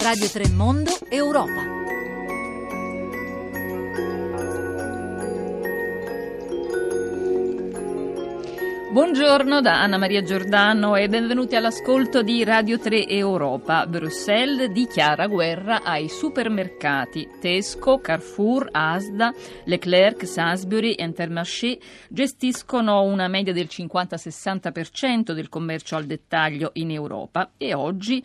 Radio 0.00 0.28
Tremondo 0.28 0.92
Europa. 1.08 1.76
Buongiorno 8.92 9.60
da 9.60 9.82
Anna 9.82 9.98
Maria 9.98 10.22
Giordano 10.22 10.94
e 10.94 11.08
benvenuti 11.08 11.56
all'ascolto 11.56 12.22
di 12.22 12.44
Radio 12.44 12.78
3 12.78 13.08
Europa. 13.08 13.86
Bruxelles 13.86 14.70
dichiara 14.70 15.26
guerra 15.26 15.82
ai 15.82 16.08
supermercati. 16.08 17.28
Tesco, 17.40 17.98
Carrefour, 17.98 18.68
Asda, 18.70 19.34
Leclerc, 19.64 20.26
Sainsbury 20.26 20.92
e 20.92 21.02
Intermarché 21.02 21.78
gestiscono 22.08 23.02
una 23.02 23.26
media 23.26 23.52
del 23.52 23.68
50-60% 23.68 25.32
del 25.32 25.48
commercio 25.48 25.96
al 25.96 26.06
dettaglio 26.06 26.70
in 26.74 26.92
Europa 26.92 27.50
e 27.56 27.74
oggi 27.74 28.24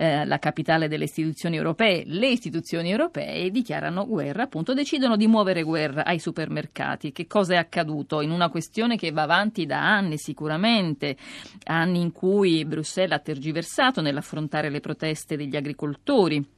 eh, 0.00 0.24
la 0.24 0.38
capitale 0.38 0.86
delle 0.86 1.04
istituzioni 1.04 1.56
europee, 1.56 2.04
le 2.06 2.28
istituzioni 2.28 2.88
europee 2.88 3.50
dichiarano 3.50 4.06
guerra, 4.06 4.44
appunto, 4.44 4.72
decidono 4.72 5.16
di 5.16 5.26
muovere 5.26 5.64
guerra 5.64 6.04
ai 6.04 6.20
supermercati. 6.20 7.10
Che 7.10 7.26
cosa 7.26 7.54
è 7.54 7.56
accaduto? 7.56 8.20
In 8.20 8.30
una 8.30 8.48
questione 8.48 8.96
che 8.96 9.10
va 9.10 9.22
avanti 9.22 9.66
da 9.66 9.80
anni 9.80 10.16
sicuramente, 10.16 11.16
anni 11.64 12.00
in 12.00 12.12
cui 12.12 12.64
Bruxelles 12.64 13.18
ha 13.18 13.18
tergiversato 13.18 14.00
nell'affrontare 14.00 14.70
le 14.70 14.78
proteste 14.78 15.36
degli 15.36 15.56
agricoltori 15.56 16.56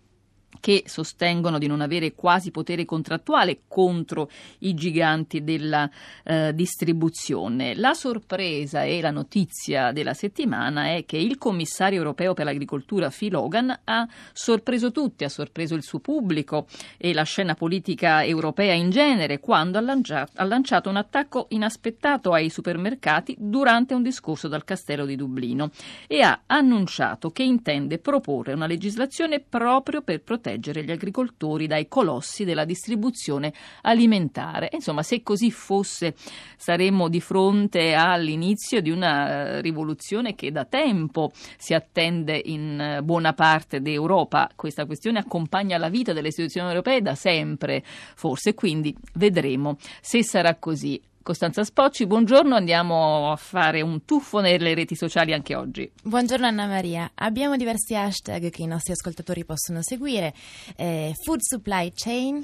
che 0.59 0.85
sostengono 0.87 1.59
di 1.59 1.67
non 1.67 1.81
avere 1.81 2.15
quasi 2.15 2.51
potere 2.51 2.85
contrattuale 2.85 3.61
contro 3.69 4.29
i 4.61 4.75
giganti 4.75 5.45
della 5.45 5.89
eh, 6.25 6.53
distribuzione. 6.55 7.75
La 7.77 7.95
sorpresa 7.95 8.83
e 8.83 9.01
la 9.01 9.11
notizia 9.11 9.93
della 9.93 10.15
settimana 10.15 10.95
è 10.95 11.05
che 11.07 11.17
il 11.17 11.39
commissario 11.39 11.99
europeo 11.99 12.35
per 12.35 12.47
l'agricoltura 12.47 13.11
Phil 13.11 13.37
Hogan 13.37 13.81
ha 13.85 14.09
sorpreso 14.33 14.91
tutti, 14.91 15.25
ha 15.25 15.29
sorpreso 15.29 15.75
il 15.75 15.83
suo 15.83 16.01
pubblico 16.01 16.67
e 16.99 17.15
la 17.15 17.23
scena 17.23 17.55
politica 17.55 18.25
europea 18.25 18.75
in 18.75 18.91
genere 18.91 19.39
quando 19.39 19.79
ha 19.79 19.81
lanciato, 19.81 20.33
ha 20.35 20.45
lanciato 20.45 20.91
un 20.91 20.97
attacco 20.97 21.47
inaspettato 21.51 22.33
ai 22.33 22.51
supermercati 22.51 23.37
durante 23.39 23.95
un 23.95 24.03
discorso 24.03 24.49
dal 24.49 24.65
castello 24.65 25.07
di 25.07 25.17
Dublino 25.17 25.71
e 26.07 26.23
ha 26.23 26.43
annunciato 26.47 27.31
che 27.31 27.43
intende 27.43 27.99
proporre 27.99 28.53
una 28.53 28.67
legislazione 28.67 29.41
proprio 29.41 30.03
per 30.03 30.21
proteggere 30.21 30.40
proteggere 30.41 30.83
gli 30.83 30.91
agricoltori 30.91 31.67
dai 31.67 31.87
colossi 31.87 32.45
della 32.45 32.65
distribuzione 32.65 33.53
alimentare. 33.83 34.71
Insomma, 34.73 35.03
se 35.03 35.23
così 35.23 35.51
fosse, 35.51 36.15
saremmo 36.57 37.09
di 37.09 37.21
fronte 37.21 37.93
all'inizio 37.93 38.81
di 38.81 38.91
una 38.91 39.29
eh, 39.29 39.61
rivoluzione 39.61 40.35
che 40.35 40.51
da 40.51 40.65
tempo 40.65 41.31
si 41.59 41.75
attende 41.75 42.41
in 42.43 42.81
eh, 42.81 43.03
buona 43.03 43.35
parte 43.35 43.83
d'Europa. 43.83 44.51
Questa 44.57 44.87
questione 44.87 45.19
accompagna 45.19 45.77
la 45.77 45.91
vita 45.91 46.15
delle 46.15 46.29
istituzioni 46.29 46.69
europee 46.69 47.03
da 47.03 47.15
sempre, 47.15 47.83
forse, 47.85 48.55
quindi 48.55 48.97
vedremo 49.15 49.77
se 50.01 50.25
sarà 50.25 50.55
così. 50.57 51.01
Costanza 51.23 51.65
Spocci, 51.65 52.07
buongiorno, 52.07 52.55
andiamo 52.55 53.31
a 53.31 53.37
fare 53.37 53.83
un 53.83 54.07
tuffo 54.07 54.41
nelle 54.41 54.73
reti 54.73 54.95
sociali 54.95 55.35
anche 55.35 55.55
oggi. 55.55 55.91
Buongiorno 56.03 56.47
Anna 56.47 56.67
Maria, 56.67 57.11
abbiamo 57.15 57.57
diversi 57.57 57.95
hashtag 57.95 58.49
che 58.49 58.63
i 58.63 58.67
nostri 58.67 58.93
ascoltatori 58.93 59.45
possono 59.45 59.83
seguire, 59.83 60.33
eh, 60.77 61.13
Food 61.23 61.41
Supply 61.43 61.93
Chain, 61.95 62.43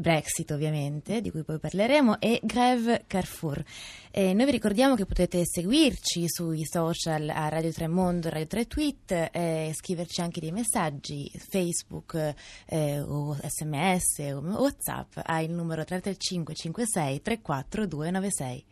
Brexit 0.00 0.50
ovviamente, 0.50 1.20
di 1.20 1.30
cui 1.30 1.44
poi 1.44 1.58
parleremo, 1.58 2.20
e 2.20 2.40
Greve 2.42 3.04
Carrefour. 3.06 3.62
E 4.10 4.34
noi 4.34 4.46
vi 4.46 4.50
ricordiamo 4.50 4.96
che 4.96 5.06
potete 5.06 5.42
seguirci 5.44 6.24
sui 6.26 6.64
social 6.64 7.28
a 7.28 7.48
Radio 7.48 7.70
3 7.70 7.86
Mondo, 7.86 8.28
Radio 8.28 8.46
3 8.46 8.66
Tweet, 8.66 9.30
e 9.32 9.72
scriverci 9.74 10.20
anche 10.20 10.40
dei 10.40 10.52
messaggi, 10.52 11.30
Facebook 11.34 12.34
eh, 12.66 13.00
o 13.00 13.36
sms 13.40 14.18
o 14.34 14.40
Whatsapp 14.40 15.18
al 15.22 15.48
numero 15.50 15.84
335 15.84 16.54
56 16.54 17.22
34 17.22 17.86
296. 17.86 18.64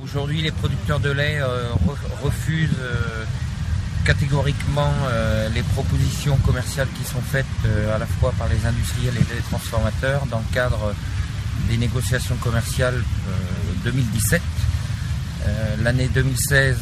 Aujourd'hui, 0.00 0.42
les 0.42 0.52
producteurs 0.52 1.00
de 1.00 1.10
lait 1.10 1.40
euh, 1.40 1.72
refusent 2.22 2.78
euh, 2.78 3.17
catégoriquement 4.08 4.94
euh, 5.10 5.50
les 5.50 5.62
propositions 5.62 6.38
commerciales 6.38 6.88
qui 6.96 7.04
sont 7.04 7.20
faites 7.20 7.44
euh, 7.66 7.94
à 7.94 7.98
la 7.98 8.06
fois 8.06 8.32
par 8.38 8.48
les 8.48 8.64
industriels 8.64 9.12
et 9.14 9.34
les 9.34 9.42
transformateurs 9.42 10.24
dans 10.30 10.38
le 10.38 10.54
cadre 10.54 10.94
des 11.68 11.76
négociations 11.76 12.36
commerciales 12.36 13.02
2017. 13.84 14.40
Euh, 15.46 15.76
l'année 15.82 16.08
2016 16.08 16.78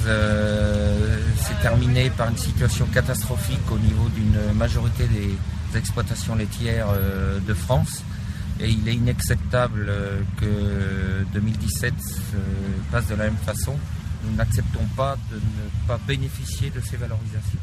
s'est 1.36 1.60
terminée 1.62 2.10
par 2.10 2.28
une 2.30 2.36
situation 2.36 2.86
catastrophique 2.94 3.72
au 3.72 3.78
niveau 3.78 4.08
d'une 4.10 4.56
majorité 4.56 5.08
des 5.08 5.76
exploitations 5.76 6.36
laitières 6.36 6.94
de 7.44 7.54
France. 7.54 8.04
Et 8.60 8.68
il 8.68 8.88
est 8.88 8.94
inacceptable 8.94 9.92
que 10.40 11.24
2017 11.34 11.92
passe 12.92 13.08
de 13.08 13.16
la 13.16 13.24
même 13.24 13.42
façon. 13.44 13.76
Nous 14.24 14.34
n'acceptons 14.34 14.86
pas 14.96 15.16
de 15.30 15.36
ne 15.36 15.86
pas 15.86 15.98
bénéficier 16.06 16.70
de 16.70 16.80
ces 16.80 16.96
valorisations. 16.96 17.60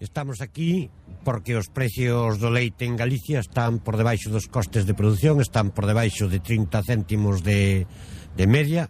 Estamos 0.00 0.40
aquí 0.40 0.88
porque 1.24 1.56
os 1.56 1.68
precios 1.68 2.40
do 2.40 2.48
leite 2.48 2.88
en 2.88 2.96
Galicia 2.96 3.44
están 3.44 3.84
por 3.84 4.00
debaixo 4.00 4.32
dos 4.32 4.48
costes 4.48 4.88
de 4.88 4.96
produción, 4.96 5.44
están 5.44 5.70
por 5.70 5.84
debaixo 5.84 6.24
de 6.32 6.40
30 6.40 6.80
céntimos 6.82 7.44
de, 7.44 7.86
de 8.36 8.46
media. 8.48 8.88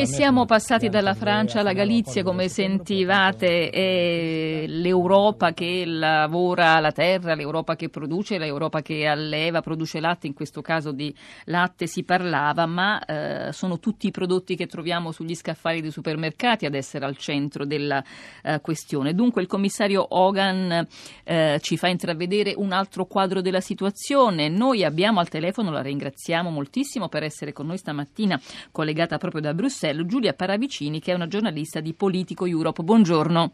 E 0.00 0.06
siamo 0.06 0.46
passati 0.46 0.88
dalla 0.88 1.14
Francia 1.14 1.60
alla 1.60 1.72
Galizia, 1.74 2.22
come 2.22 2.48
sentivate, 2.48 3.68
è 3.68 4.64
l'Europa 4.66 5.52
che 5.52 5.84
lavora 5.84 6.80
la 6.80 6.92
terra, 6.92 7.34
l'Europa 7.34 7.76
che 7.76 7.90
produce, 7.90 8.38
l'Europa 8.38 8.80
che 8.80 9.06
alleva, 9.06 9.60
produce 9.60 10.00
latte, 10.00 10.26
in 10.26 10.34
questo 10.34 10.62
caso 10.62 10.92
di 10.92 11.14
latte 11.44 11.86
si 11.86 12.04
parlava, 12.04 12.64
ma 12.66 13.04
eh, 13.04 13.52
sono 13.52 13.78
tutti 13.78 14.06
i 14.06 14.10
prodotti 14.10 14.56
che 14.56 14.66
troviamo 14.66 15.12
sugli 15.12 15.34
scaffali 15.34 15.82
dei 15.82 15.90
supermercati 15.90 16.64
ad 16.64 16.74
essere 16.74 17.04
al 17.04 17.16
centro 17.16 17.66
della 17.66 18.02
eh, 18.42 18.60
questione. 18.60 19.14
Dunque 19.14 19.42
il 19.42 19.48
commissario 19.48 20.06
Hogan 20.08 20.86
eh, 21.24 21.58
ci 21.60 21.76
fa 21.76 21.88
intravedere 21.88 22.54
un 22.56 22.72
altro 22.72 23.04
quadro 23.04 23.40
della 23.42 23.60
situazione. 23.60 24.48
Noi 24.48 24.84
abbiamo 24.84 25.20
al 25.20 25.28
telefono, 25.28 25.70
la 25.70 25.82
ringraziamo 25.82 26.50
moltissimo, 26.50 26.92
per 27.08 27.22
essere 27.22 27.52
con 27.52 27.66
noi 27.66 27.78
stamattina, 27.78 28.40
collegata 28.70 29.18
proprio 29.18 29.42
da 29.42 29.54
Bruxelles, 29.54 30.06
Giulia 30.06 30.32
Paravicini, 30.32 31.00
che 31.00 31.12
è 31.12 31.14
una 31.14 31.28
giornalista 31.28 31.80
di 31.80 31.92
Politico 31.92 32.46
Europe. 32.46 32.82
Buongiorno. 32.82 33.52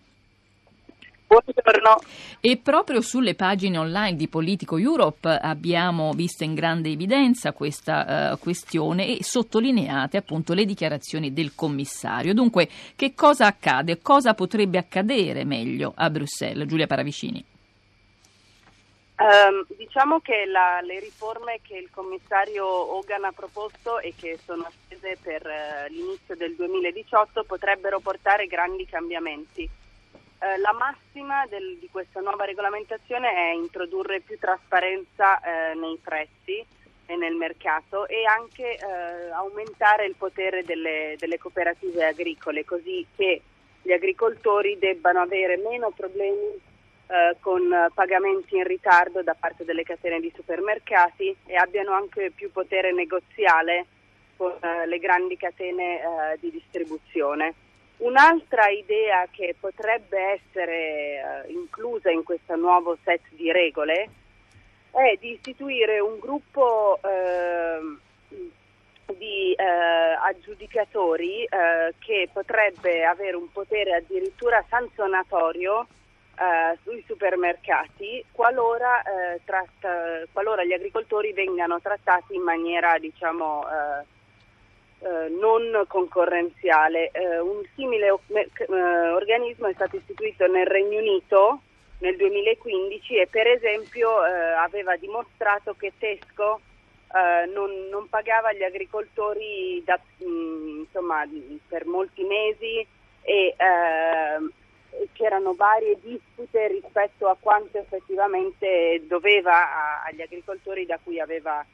Buongiorno. 1.26 2.00
E 2.40 2.56
proprio 2.56 3.00
sulle 3.00 3.36
pagine 3.36 3.78
online 3.78 4.16
di 4.16 4.26
Politico 4.26 4.76
Europe 4.78 5.28
abbiamo 5.28 6.10
visto 6.12 6.42
in 6.42 6.54
grande 6.54 6.90
evidenza 6.90 7.52
questa 7.52 8.32
uh, 8.32 8.38
questione 8.38 9.16
e 9.16 9.22
sottolineate 9.22 10.16
appunto 10.16 10.54
le 10.54 10.64
dichiarazioni 10.64 11.32
del 11.32 11.54
commissario. 11.54 12.34
Dunque, 12.34 12.68
che 12.96 13.14
cosa 13.14 13.46
accade? 13.46 14.00
Cosa 14.02 14.34
potrebbe 14.34 14.78
accadere 14.78 15.44
meglio 15.44 15.92
a 15.94 16.10
Bruxelles? 16.10 16.66
Giulia 16.66 16.88
Paravicini. 16.88 17.49
Um, 19.20 19.66
diciamo 19.76 20.20
che 20.20 20.46
la, 20.46 20.80
le 20.80 20.98
riforme 20.98 21.60
che 21.60 21.76
il 21.76 21.90
commissario 21.90 22.64
Hogan 22.66 23.24
ha 23.24 23.32
proposto 23.32 23.98
e 23.98 24.14
che 24.16 24.38
sono 24.42 24.66
attese 24.66 25.18
per 25.22 25.44
uh, 25.44 25.92
l'inizio 25.92 26.34
del 26.36 26.54
2018 26.54 27.44
potrebbero 27.44 28.00
portare 28.00 28.46
grandi 28.46 28.86
cambiamenti. 28.86 29.68
Uh, 30.38 30.58
la 30.62 30.72
massima 30.72 31.44
del, 31.48 31.76
di 31.78 31.90
questa 31.92 32.20
nuova 32.20 32.46
regolamentazione 32.46 33.30
è 33.30 33.52
introdurre 33.52 34.20
più 34.20 34.38
trasparenza 34.38 35.38
uh, 35.38 35.78
nei 35.78 35.98
prezzi 36.02 36.64
e 37.04 37.16
nel 37.16 37.34
mercato 37.34 38.06
e 38.06 38.24
anche 38.24 38.78
aumentare 39.32 40.06
il 40.06 40.14
potere 40.14 40.62
delle, 40.62 41.16
delle 41.18 41.38
cooperative 41.38 42.06
agricole 42.06 42.64
così 42.64 43.04
che 43.16 43.42
gli 43.82 43.90
agricoltori 43.90 44.78
debbano 44.78 45.20
avere 45.20 45.56
meno 45.56 45.90
problemi 45.90 46.68
eh, 47.10 47.36
con 47.40 47.90
pagamenti 47.92 48.56
in 48.56 48.64
ritardo 48.64 49.22
da 49.22 49.34
parte 49.34 49.64
delle 49.64 49.82
catene 49.82 50.20
di 50.20 50.32
supermercati 50.34 51.34
e 51.44 51.56
abbiano 51.56 51.92
anche 51.92 52.30
più 52.30 52.52
potere 52.52 52.92
negoziale 52.92 53.86
con 54.36 54.52
eh, 54.60 54.86
le 54.86 54.98
grandi 54.98 55.36
catene 55.36 56.00
eh, 56.00 56.38
di 56.38 56.50
distribuzione. 56.50 57.54
Un'altra 57.96 58.68
idea 58.68 59.26
che 59.30 59.54
potrebbe 59.58 60.40
essere 60.40 61.44
eh, 61.46 61.52
inclusa 61.52 62.10
in 62.10 62.22
questo 62.22 62.56
nuovo 62.56 62.96
set 63.02 63.22
di 63.30 63.50
regole 63.52 64.08
è 64.92 65.16
di 65.20 65.32
istituire 65.32 65.98
un 65.98 66.18
gruppo 66.18 66.98
ehm, 67.02 68.00
di 69.18 69.52
eh, 69.52 69.64
aggiudicatori 69.64 71.44
eh, 71.44 71.94
che 71.98 72.28
potrebbe 72.32 73.04
avere 73.04 73.36
un 73.36 73.50
potere 73.50 73.96
addirittura 73.96 74.64
sanzionatorio 74.68 75.86
eh, 76.40 76.78
sui 76.84 77.04
supermercati 77.06 78.24
qualora, 78.32 79.02
eh, 79.02 79.40
tratta, 79.44 80.22
qualora, 80.32 80.64
gli 80.64 80.72
agricoltori 80.72 81.34
vengano 81.34 81.82
trattati 81.82 82.34
in 82.34 82.40
maniera 82.40 82.96
diciamo, 82.98 83.62
eh, 83.68 85.06
eh, 85.06 85.28
non 85.28 85.84
concorrenziale. 85.86 87.10
Un 87.42 87.62
simile 87.74 88.06
eh, 88.06 89.08
organismo 89.10 89.66
è 89.66 89.74
stato 89.74 89.96
istituito 89.96 90.46
nel 90.46 90.66
Regno 90.66 90.98
Unito 90.98 91.60
nel 91.98 92.16
2015 92.16 93.16
e 93.16 93.26
per 93.26 93.46
esempio 93.46 94.10
aveva 94.10 94.96
dimostrato 94.96 95.74
che 95.74 95.92
Tesco 95.98 96.60
eh, 97.12 97.46
non, 97.52 97.70
non, 97.90 98.08
pagava 98.08 98.54
gli 98.54 98.62
agricoltori 98.62 99.82
da, 99.84 100.00
mh, 100.18 100.24
mm, 100.24 100.78
insomma, 100.78 101.28
per 101.68 101.84
molti 101.84 102.22
mesi 102.22 102.86
e 103.22 103.54
c'erano 105.12 105.54
varie 105.54 105.98
dispute 106.00 106.68
rispetto 106.68 107.28
a 107.28 107.36
quanto 107.38 107.78
effettivamente 107.78 109.02
doveva 109.06 110.02
agli 110.02 110.22
agricoltori 110.22 110.86
da 110.86 110.98
cui 111.02 111.20
aveva 111.20 111.64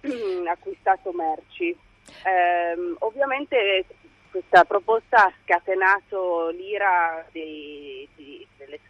acquistato 0.46 1.12
merci. 1.12 1.76
Eh, 2.24 2.94
ovviamente 3.00 3.84
questa 4.30 4.64
proposta 4.64 5.26
ha 5.26 5.32
scatenato 5.42 6.48
l'ira 6.48 7.24
dei, 7.32 8.08
di, 8.16 8.46
delle, 8.56 8.80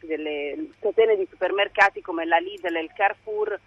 delle 0.00 0.68
catene 0.80 1.16
di 1.16 1.26
supermercati 1.30 2.00
come 2.00 2.26
la 2.26 2.38
Lidl 2.38 2.76
e 2.76 2.80
il 2.80 2.92
Carrefour 2.94 3.58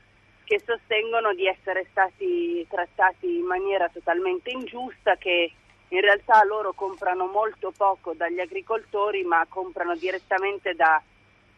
che 0.43 0.61
sostengono 0.65 1.33
di 1.33 1.47
essere 1.47 1.87
stati 1.91 2.67
trattati 2.69 3.37
in 3.37 3.45
maniera 3.45 3.87
totalmente 3.87 4.49
ingiusta, 4.51 5.15
che 5.15 5.53
in 5.91 6.01
realtà 6.01 6.43
loro 6.43 6.73
comprano 6.73 7.27
molto 7.27 7.71
poco 7.75 8.13
dagli 8.13 8.39
agricoltori 8.39 9.23
ma 9.23 9.45
comprano 9.47 9.95
direttamente 9.95 10.73
da 10.73 11.01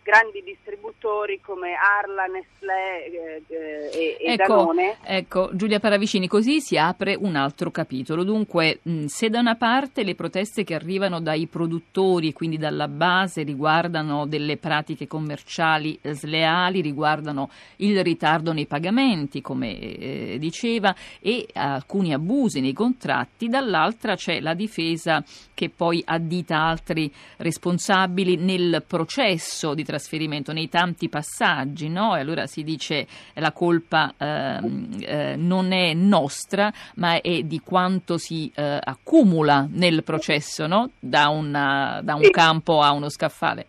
grandi 0.03 0.43
distributori 0.43 1.39
come 1.41 1.73
Arla, 1.73 2.25
Nestlé 2.25 3.05
eh, 3.05 3.43
eh, 3.47 4.17
e, 4.19 4.33
ecco, 4.33 4.55
Danone. 4.55 4.97
Ecco, 5.03 5.49
Giulia 5.53 5.79
Paravicini, 5.79 6.27
così 6.27 6.59
si 6.59 6.77
apre 6.77 7.15
un 7.15 7.35
altro 7.35 7.71
capitolo. 7.71 8.23
Dunque, 8.23 8.79
mh, 8.83 9.05
se 9.05 9.29
da 9.29 9.39
una 9.39 9.55
parte 9.55 10.03
le 10.03 10.13
proteste 10.15 10.63
che 10.63 10.75
arrivano 10.75 11.21
dai 11.21 11.47
produttori 11.47 12.29
e 12.29 12.33
quindi 12.33 12.57
dalla 12.57 12.87
base 12.87 13.43
riguardano 13.43 14.27
delle 14.27 14.57
pratiche 14.57 15.07
commerciali 15.07 15.97
sleali, 16.01 16.81
riguardano 16.81 17.49
il 17.77 18.03
ritardo 18.03 18.51
nei 18.51 18.65
pagamenti, 18.65 19.41
come 19.41 19.79
eh, 19.79 20.37
diceva, 20.37 20.93
e 21.21 21.47
alcuni 21.53 22.13
abusi 22.13 22.59
nei 22.59 22.73
contratti, 22.73 23.47
dall'altra 23.47 24.15
c'è 24.15 24.41
la 24.41 24.53
difesa 24.53 25.23
che 25.53 25.69
poi 25.69 26.01
addita 26.05 26.57
altri 26.57 27.11
responsabili 27.37 28.35
nel 28.35 28.83
processo 28.85 29.73
di 29.73 29.83
trasferimento, 29.93 30.51
nei 30.53 30.69
tanti 30.69 31.07
passaggi, 31.07 31.87
no? 31.87 32.15
E 32.15 32.21
allora 32.21 32.47
si 32.47 32.63
dice 32.63 33.05
la 33.35 33.51
colpa 33.51 34.13
eh, 34.17 34.59
eh, 35.01 35.35
non 35.35 35.71
è 35.71 35.93
nostra, 35.93 36.71
ma 36.95 37.21
è 37.21 37.41
di 37.43 37.59
quanto 37.59 38.17
si 38.17 38.51
eh, 38.55 38.79
accumula 38.83 39.67
nel 39.69 40.03
processo, 40.03 40.65
no? 40.65 40.89
Da, 40.99 41.29
una, 41.29 42.01
da 42.03 42.15
un 42.15 42.23
sì. 42.23 42.31
campo 42.31 42.81
a 42.81 42.91
uno 42.91 43.09
scaffale. 43.09 43.67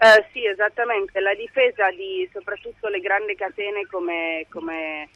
Uh, 0.00 0.24
sì, 0.32 0.46
esattamente. 0.46 1.20
La 1.20 1.34
difesa 1.34 1.90
di 1.90 2.26
soprattutto 2.32 2.88
le 2.88 3.00
grandi 3.00 3.34
catene 3.34 3.86
come, 3.86 4.46
come 4.48 5.10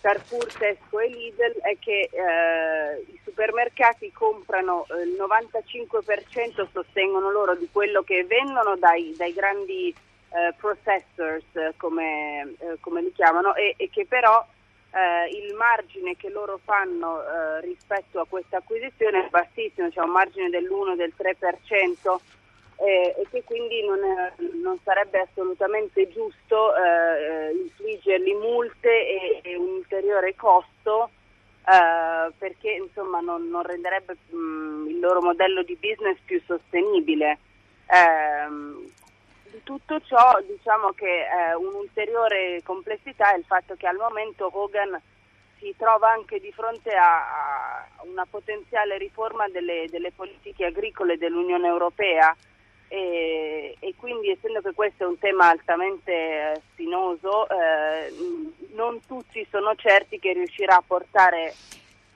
Carrefour, 0.00 0.46
Tesco 0.52 1.00
e 1.00 1.08
Lidl 1.08 1.58
è 1.60 1.76
che 1.78 2.08
eh, 2.10 3.00
i 3.06 3.20
supermercati 3.24 4.12
comprano 4.12 4.86
eh, 4.90 5.02
il 5.02 5.16
95% 5.18 6.68
sostengono 6.72 7.30
loro 7.30 7.56
di 7.56 7.68
quello 7.70 8.02
che 8.02 8.24
vendono 8.24 8.76
dai, 8.76 9.14
dai 9.16 9.32
grandi 9.32 9.94
eh, 10.30 10.54
processors 10.56 11.44
come, 11.76 12.54
eh, 12.58 12.78
come, 12.80 13.02
li 13.02 13.12
chiamano 13.12 13.54
e, 13.54 13.74
e 13.76 13.88
che 13.90 14.06
però 14.06 14.44
eh, 14.92 15.28
il 15.36 15.54
margine 15.54 16.16
che 16.16 16.28
loro 16.30 16.60
fanno 16.64 17.20
eh, 17.20 17.60
rispetto 17.62 18.20
a 18.20 18.26
questa 18.28 18.58
acquisizione 18.58 19.26
è 19.26 19.28
bassissimo, 19.28 19.90
cioè 19.90 20.04
un 20.04 20.10
margine 20.10 20.48
dell'1 20.48 20.96
del 20.96 21.12
3% 21.16 22.16
eh, 22.80 23.14
e 23.18 23.26
che 23.30 23.42
quindi 23.44 23.84
non, 23.84 23.98
è, 23.98 24.32
non 24.62 24.78
sarebbe 24.84 25.20
assolutamente 25.20 26.08
giusto 26.08 26.74
eh, 26.76 27.52
infliggergli 27.52 28.34
multe 28.34 28.88
e, 28.88 29.40
e, 29.42 29.56
un 29.56 29.77
ulteriore 29.98 30.34
costo 30.36 31.10
eh, 31.66 32.32
perché 32.38 32.70
insomma 32.70 33.20
non, 33.20 33.48
non 33.48 33.62
renderebbe 33.62 34.16
mh, 34.30 34.36
mm, 34.36 34.88
il 34.88 34.98
loro 35.00 35.20
modello 35.20 35.62
di 35.62 35.76
business 35.76 36.16
più 36.24 36.40
sostenibile. 36.46 37.38
Ehm, 37.86 38.86
di 39.50 39.60
tutto 39.64 40.00
ciò 40.02 40.38
diciamo 40.46 40.92
che 40.92 41.22
eh, 41.22 41.54
un'ulteriore 41.54 42.60
complessità 42.62 43.32
è 43.32 43.38
il 43.38 43.44
fatto 43.44 43.74
che 43.76 43.86
al 43.86 43.96
momento 43.96 44.50
Hogan 44.52 45.00
si 45.58 45.74
trova 45.76 46.10
anche 46.10 46.38
di 46.38 46.52
fronte 46.52 46.90
a 46.90 47.86
una 48.04 48.26
potenziale 48.28 48.98
riforma 48.98 49.48
delle, 49.48 49.86
delle 49.88 50.12
politiche 50.12 50.66
agricole 50.66 51.16
dell'Unione 51.16 51.66
Europea 51.66 52.36
e, 52.88 53.76
e, 53.78 53.94
quindi 53.96 54.30
essendo 54.30 54.60
che 54.60 54.72
questo 54.72 55.04
è 55.04 55.06
un 55.06 55.18
tema 55.18 55.48
altamente 55.48 56.12
eh, 56.12 56.60
spinoso 56.72 57.48
eh, 57.48 58.12
non 58.74 59.00
tutti 59.06 59.46
sono 59.50 59.74
certi 59.76 60.18
che 60.18 60.32
riuscirà 60.32 60.76
a 60.76 60.84
portare 60.86 61.54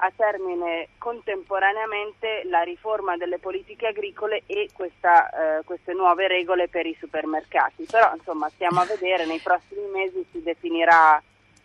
a 0.05 0.13
termine 0.15 0.89
contemporaneamente 0.99 2.43
la 2.47 2.63
riforma 2.63 3.17
delle 3.17 3.39
politiche 3.39 3.87
agricole 3.87 4.43
e 4.47 4.69
questa, 4.73 5.59
eh, 5.59 5.65
queste 5.65 5.93
nuove 5.93 6.27
regole 6.27 6.69
per 6.69 6.87
i 6.87 6.97
supermercati. 6.99 7.87
Però 7.89 8.13
insomma 8.15 8.49
stiamo 8.49 8.81
a 8.81 8.85
vedere, 8.85 9.27
nei 9.27 9.39
prossimi 9.39 9.87
mesi 9.93 10.25
si 10.33 10.43
definirà 10.43 11.23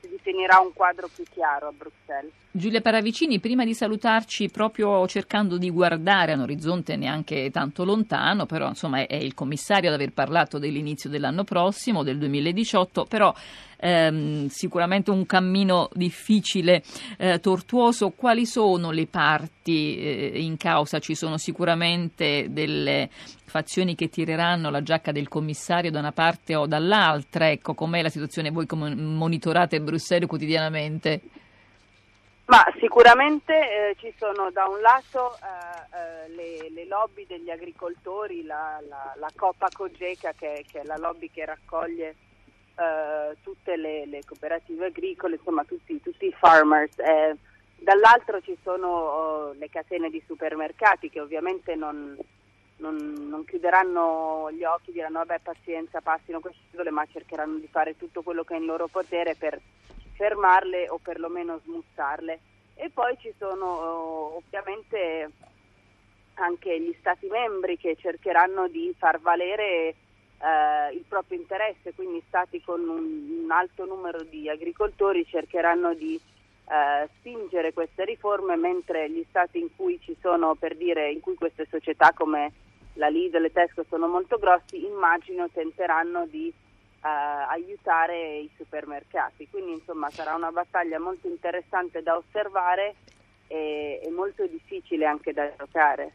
si 0.08 0.16
definirà 0.16 0.60
un 0.60 0.72
quadro 0.74 1.10
più 1.14 1.24
chiaro 1.30 1.68
a 1.68 1.72
Bruxelles. 1.72 2.32
Giulia 2.52 2.82
Paravicini, 2.82 3.40
prima 3.40 3.64
di 3.66 3.76
salutarci, 3.76 4.50
proprio 4.50 5.06
cercando 5.06 5.58
di 5.58 5.70
guardare 5.70 6.32
a 6.32 6.36
un 6.36 6.42
orizzonte 6.42 6.96
neanche 6.96 7.52
tanto 7.52 7.84
lontano, 7.84 8.46
però 8.46 8.70
insomma 8.70 9.06
è, 9.06 9.16
il 9.16 9.36
commissario 9.36 9.90
ad 9.90 9.96
aver 9.96 10.12
parlato 10.12 10.58
dell'inizio 10.58 11.10
dell'anno 11.10 11.44
prossimo, 11.44 12.02
del 12.02 12.18
2018, 12.18 13.06
però 13.06 13.32
ehm, 13.78 14.48
sicuramente 14.48 15.12
un 15.12 15.26
cammino 15.26 15.90
difficile, 15.94 16.84
eh, 17.18 17.40
tortuoso. 17.40 18.10
Quali 18.10 18.46
sono 18.46 18.92
le 18.92 19.08
parti 19.08 19.98
eh, 19.98 20.42
in 20.42 20.58
causa? 20.58 21.00
Ci 21.00 21.16
sono 21.16 21.38
sicuramente 21.38 22.48
delle 22.50 23.10
fazioni 23.12 23.96
che 23.96 24.10
tireranno 24.10 24.70
la 24.70 24.84
giacca 24.84 25.12
del 25.12 25.28
commissario 25.28 25.92
da 25.92 26.00
una 26.00 26.12
parte 26.12 26.56
o 26.56 26.68
dall'altra. 26.68 27.50
Ecco, 27.50 27.74
com'è 27.74 28.02
la 28.02 28.10
situazione 28.10 28.52
voi 28.52 28.66
come 28.66 28.94
monitorate 28.94 29.80
Bruxelles 29.80 30.28
quotidianamente? 30.28 31.22
Ma 32.48 32.64
sicuramente 32.80 33.54
eh, 33.54 33.96
ci 34.00 34.14
sono 34.18 34.50
da 34.52 34.68
un 34.68 34.80
lato 34.80 35.36
eh, 35.36 35.98
eh, 35.98 36.30
le, 36.30 36.70
le, 36.70 36.86
lobby 36.86 37.26
degli 37.26 37.50
agricoltori, 37.50 38.46
la, 38.46 38.80
la, 38.88 39.14
la 39.18 39.30
Coppa 39.36 39.68
Cogeca 39.70 40.32
che, 40.32 40.64
che, 40.66 40.80
è 40.80 40.84
la 40.86 40.96
lobby 40.96 41.30
che 41.30 41.44
raccoglie 41.44 42.16
eh, 42.78 43.36
tutte 43.42 43.76
le, 43.76 44.06
le, 44.06 44.22
cooperative 44.24 44.86
agricole, 44.86 45.36
insomma 45.36 45.64
tutti, 45.64 46.00
tutti 46.02 46.28
i 46.28 46.36
farmers. 46.38 46.98
Eh, 47.00 47.36
dall'altro 47.80 48.40
ci 48.42 48.56
sono 48.64 48.88
oh, 48.88 49.54
le 49.54 49.70
catene 49.70 50.10
di 50.10 50.22
supermercati 50.26 51.10
che 51.10 51.20
ovviamente 51.20 51.76
non, 51.76 52.16
non, 52.78 52.96
non, 53.30 53.46
chiuderanno 53.46 54.52
gli 54.52 54.64
occhi, 54.64 54.92
diranno 54.92 55.20
vabbè 55.20 55.40
pazienza, 55.40 56.02
passino 56.02 56.40
queste 56.40 56.62
regole, 56.72 56.92
ma 56.92 57.06
cercheranno 57.12 57.58
di 57.58 57.68
fare 57.68 57.98
tutto 57.98 58.22
quello 58.22 58.44
che 58.44 58.54
è 58.54 58.58
in 58.58 58.66
loro 58.66 58.88
potere 58.88 59.36
per 59.36 59.60
fermarle 60.16 60.90
o 60.90 61.00
perlomeno 61.02 61.60
smussarle. 61.64 62.40
E 62.76 62.92
poi 62.92 63.18
ci 63.20 63.34
sono 63.40 63.66
oh, 63.66 64.36
ovviamente 64.36 65.32
anche 66.36 66.80
gli 66.80 66.96
Stati 67.00 67.28
membri 67.28 67.78
che 67.78 67.96
cercheranno 67.96 68.68
di 68.68 68.94
far 68.96 69.20
valere 69.20 69.96
eh, 70.40 70.94
il 70.94 71.04
proprio 71.08 71.40
interesse, 71.40 71.94
quindi 71.94 72.22
Stati 72.28 72.62
con 72.62 72.82
un, 72.82 73.44
un, 73.44 73.52
alto 73.52 73.86
numero 73.86 74.24
di 74.24 74.50
agricoltori 74.50 75.26
cercheranno 75.26 75.94
di 75.94 76.16
eh, 76.16 77.10
spingere 77.18 77.74
queste 77.74 78.06
riforme, 78.06 78.56
mentre 78.56 79.10
gli 79.10 79.26
Stati 79.30 79.60
in 79.60 79.76
cui 79.76 80.00
ci 80.02 80.16
sono, 80.22 80.56
per 80.56 80.76
dire, 80.76 81.12
in 81.12 81.20
cui 81.20 81.36
queste 81.36 81.66
società 81.70 82.12
come 82.14 82.52
la 82.94 83.08
Lidl 83.08 83.46
e 83.46 83.52
Tesco 83.52 83.86
sono 83.88 84.08
molto 84.08 84.38
grossi, 84.38 84.84
immagino 84.86 85.50
tenteranno 85.50 86.26
di 86.26 86.48
eh, 86.48 87.08
aiutare 87.08 88.38
i 88.38 88.50
supermercati. 88.56 89.48
Quindi 89.50 89.74
insomma 89.74 90.10
sarà 90.10 90.36
una 90.36 90.52
battaglia 90.52 91.00
molto 91.00 91.28
interessante 91.28 92.02
da 92.02 92.18
osservare 92.18 92.96
e, 93.48 94.02
e 94.04 94.10
molto 94.12 94.46
difficile 94.46 95.06
anche 95.06 95.34
da 95.34 95.52
giocare. 95.56 96.14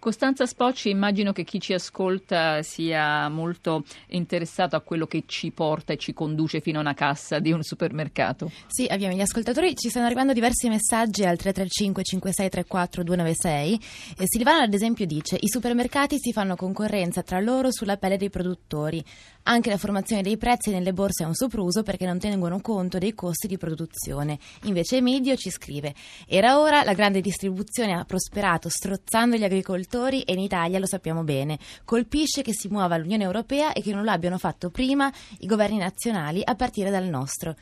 Costanza 0.00 0.46
Spocci, 0.46 0.88
immagino 0.88 1.30
che 1.32 1.44
chi 1.44 1.60
ci 1.60 1.74
ascolta 1.74 2.62
sia 2.62 3.28
molto 3.28 3.84
interessato 4.08 4.74
a 4.74 4.80
quello 4.80 5.06
che 5.06 5.24
ci 5.26 5.50
porta 5.50 5.92
e 5.92 5.98
ci 5.98 6.14
conduce 6.14 6.60
fino 6.60 6.78
a 6.78 6.80
una 6.80 6.94
cassa 6.94 7.38
di 7.38 7.52
un 7.52 7.62
supermercato. 7.62 8.50
Sì, 8.66 8.86
abbiamo 8.88 9.14
gli 9.14 9.20
ascoltatori, 9.20 9.76
ci 9.76 9.90
stanno 9.90 10.06
arrivando 10.06 10.32
diversi 10.32 10.70
messaggi 10.70 11.24
al 11.24 11.36
335 11.36 12.02
5634 12.02 13.02
296. 13.02 13.80
Eh, 14.16 14.24
Silvana 14.24 14.62
ad 14.62 14.72
esempio 14.72 15.04
dice 15.04 15.36
i 15.38 15.48
supermercati 15.48 16.16
si 16.18 16.32
fanno 16.32 16.56
concorrenza 16.56 17.22
tra 17.22 17.38
loro 17.38 17.70
sulla 17.70 17.98
pelle 17.98 18.16
dei 18.16 18.30
produttori. 18.30 19.04
Anche 19.44 19.70
la 19.70 19.78
formazione 19.78 20.22
dei 20.22 20.36
prezzi 20.36 20.70
nelle 20.70 20.92
borse 20.92 21.24
è 21.24 21.26
un 21.26 21.34
sopruso 21.34 21.82
perché 21.82 22.04
non 22.04 22.18
tengono 22.18 22.60
conto 22.60 22.98
dei 22.98 23.14
costi 23.14 23.46
di 23.46 23.56
produzione. 23.56 24.38
Invece 24.64 24.98
Emidio 24.98 25.34
ci 25.36 25.50
scrive 25.50 25.94
era 26.26 26.60
ora 26.60 26.84
la 26.84 26.92
grande 26.92 27.20
distribuzione 27.20 27.94
ha 27.94 28.04
prosperato 28.04 28.68
strozzando 28.68 29.36
gli 29.36 29.44
agricoltori 29.44 30.22
e 30.22 30.34
in 30.34 30.40
Italia 30.40 30.78
lo 30.78 30.86
sappiamo 30.86 31.24
bene. 31.24 31.58
Colpisce 31.84 32.42
che 32.42 32.52
si 32.52 32.68
muova 32.68 32.98
l'Unione 32.98 33.24
Europea 33.24 33.72
e 33.72 33.80
che 33.80 33.94
non 33.94 34.04
l'abbiano 34.04 34.38
fatto 34.38 34.70
prima 34.70 35.10
i 35.38 35.46
governi 35.46 35.78
nazionali 35.78 36.42
a 36.44 36.54
partire 36.54 36.90
dal 36.90 37.06
nostro. 37.06 37.56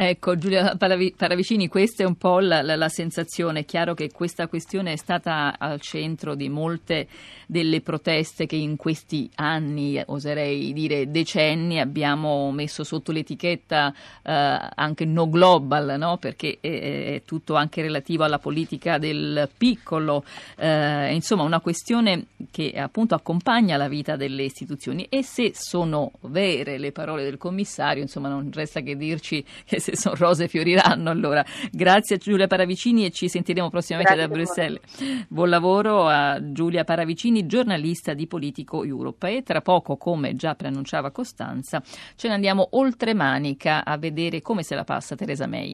Ecco, 0.00 0.38
Giulia 0.38 0.76
Paravicini, 0.76 1.66
questa 1.66 2.04
è 2.04 2.06
un 2.06 2.14
po' 2.14 2.38
la, 2.38 2.62
la, 2.62 2.76
la, 2.76 2.88
sensazione. 2.88 3.60
È 3.60 3.64
chiaro 3.64 3.94
che 3.94 4.12
questa 4.12 4.46
questione 4.46 4.92
è 4.92 4.96
stata 4.96 5.58
al 5.58 5.80
centro 5.80 6.36
di 6.36 6.48
molte 6.48 7.08
delle 7.48 7.80
proteste 7.80 8.46
che 8.46 8.54
in 8.54 8.76
questi 8.76 9.28
anni, 9.34 10.00
oserei 10.06 10.72
dire 10.72 11.10
decenni, 11.10 11.80
abbiamo 11.80 12.52
messo 12.52 12.84
sotto 12.84 13.10
l'etichetta 13.10 13.92
eh, 14.22 14.70
anche 14.72 15.04
no 15.04 15.28
global, 15.28 15.96
no? 15.98 16.16
perché 16.18 16.58
è, 16.60 17.14
è, 17.14 17.22
tutto 17.24 17.56
anche 17.56 17.82
relativo 17.82 18.22
alla 18.22 18.38
politica 18.38 18.98
del 18.98 19.50
piccolo. 19.58 20.22
Eh, 20.58 21.12
insomma, 21.12 21.42
una 21.42 21.58
questione 21.58 22.26
che 22.52 22.70
appunto 22.76 23.16
accompagna 23.16 23.76
la 23.76 23.88
vita 23.88 24.14
delle 24.14 24.44
istituzioni. 24.44 25.06
E 25.08 25.24
se 25.24 25.50
sono 25.54 26.12
vere 26.20 26.78
le 26.78 26.92
parole 26.92 27.24
del 27.24 27.36
commissario, 27.36 28.00
insomma, 28.00 28.28
non 28.28 28.48
resta 28.52 28.80
che 28.80 28.96
dirci 28.96 29.44
che 29.64 29.86
se 29.88 29.96
sono 29.96 30.14
rose 30.16 30.48
fioriranno. 30.48 31.10
Allora, 31.10 31.44
grazie 31.70 32.16
a 32.16 32.18
Giulia 32.18 32.46
Paravicini 32.46 33.06
e 33.06 33.10
ci 33.10 33.28
sentiremo 33.28 33.70
prossimamente 33.70 34.14
grazie 34.14 34.28
da 34.28 34.34
Bruxelles. 34.34 35.26
Buon 35.28 35.48
lavoro 35.48 36.06
a 36.06 36.38
Giulia 36.52 36.84
Paravicini, 36.84 37.46
giornalista 37.46 38.12
di 38.12 38.26
Politico 38.26 38.84
Europe. 38.84 39.36
E 39.36 39.42
tra 39.42 39.60
poco, 39.60 39.96
come 39.96 40.34
già 40.34 40.54
preannunciava 40.54 41.10
Costanza, 41.10 41.82
ce 42.16 42.28
ne 42.28 42.34
andiamo 42.34 42.68
oltre 42.72 43.14
Manica 43.14 43.84
a 43.84 43.96
vedere 43.96 44.42
come 44.42 44.62
se 44.62 44.74
la 44.74 44.84
passa 44.84 45.14
Teresa 45.14 45.46
May. 45.46 45.66